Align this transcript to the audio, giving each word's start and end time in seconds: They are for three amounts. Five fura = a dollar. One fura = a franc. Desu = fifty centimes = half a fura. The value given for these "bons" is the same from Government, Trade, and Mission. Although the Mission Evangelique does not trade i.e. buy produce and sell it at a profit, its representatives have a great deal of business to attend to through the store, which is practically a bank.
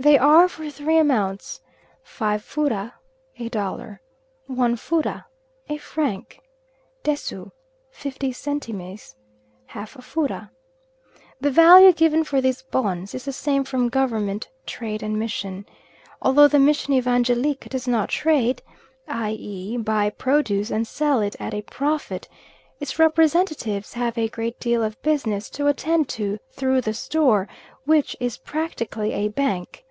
They 0.00 0.16
are 0.16 0.48
for 0.48 0.70
three 0.70 0.96
amounts. 0.96 1.60
Five 2.02 2.42
fura 2.42 2.94
= 3.16 3.38
a 3.38 3.50
dollar. 3.50 4.00
One 4.46 4.74
fura 4.76 5.26
= 5.46 5.68
a 5.68 5.76
franc. 5.76 6.40
Desu 7.04 7.50
= 7.72 7.90
fifty 8.02 8.32
centimes 8.32 9.14
= 9.40 9.66
half 9.76 9.96
a 9.96 9.98
fura. 9.98 10.48
The 11.38 11.50
value 11.50 11.92
given 11.92 12.24
for 12.24 12.40
these 12.40 12.62
"bons" 12.62 13.14
is 13.14 13.26
the 13.26 13.32
same 13.34 13.62
from 13.62 13.90
Government, 13.90 14.48
Trade, 14.64 15.02
and 15.02 15.18
Mission. 15.18 15.66
Although 16.22 16.48
the 16.48 16.58
Mission 16.58 16.94
Evangelique 16.94 17.68
does 17.68 17.86
not 17.86 18.08
trade 18.08 18.62
i.e. 19.06 19.76
buy 19.76 20.08
produce 20.08 20.70
and 20.70 20.86
sell 20.88 21.20
it 21.20 21.36
at 21.38 21.52
a 21.52 21.60
profit, 21.60 22.26
its 22.78 22.98
representatives 22.98 23.92
have 23.92 24.16
a 24.16 24.28
great 24.30 24.58
deal 24.58 24.82
of 24.82 25.02
business 25.02 25.50
to 25.50 25.66
attend 25.66 26.08
to 26.08 26.38
through 26.52 26.80
the 26.80 26.94
store, 26.94 27.46
which 27.84 28.16
is 28.18 28.38
practically 28.38 29.12
a 29.12 29.28
bank. 29.28 29.84